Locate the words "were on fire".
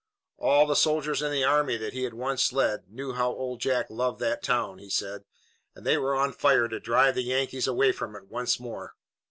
5.95-6.67